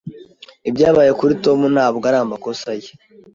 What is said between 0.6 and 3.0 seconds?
Ibyabaye kuri Tom ntabwo ari amakosa ye.